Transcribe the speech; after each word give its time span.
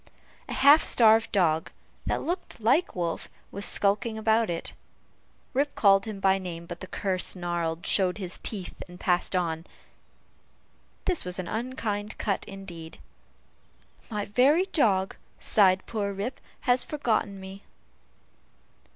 A 0.49 0.53
half 0.53 0.81
starved 0.81 1.31
dog, 1.31 1.71
that 2.07 2.23
looked 2.23 2.59
like 2.59 2.95
Wolf, 2.95 3.29
was 3.51 3.65
skulking 3.65 4.17
about 4.17 4.49
it. 4.49 4.73
Rip 5.53 5.75
called 5.75 6.05
him 6.05 6.19
by 6.19 6.39
name, 6.39 6.65
but 6.65 6.79
the 6.79 6.87
cur 6.87 7.19
snarled, 7.19 7.85
showed 7.85 8.17
his 8.17 8.39
teeth, 8.39 8.81
and 8.87 8.99
passed 8.99 9.35
on. 9.35 9.63
This 11.05 11.23
was 11.23 11.37
an 11.37 11.47
unkind 11.47 12.17
cut 12.17 12.43
indeed. 12.45 12.97
"My 14.09 14.25
very 14.25 14.65
dog," 14.73 15.17
sighed 15.39 15.85
poor 15.85 16.11
Rip, 16.13 16.39
"has 16.61 16.83
forgotten 16.83 17.39
me!" 17.39 17.61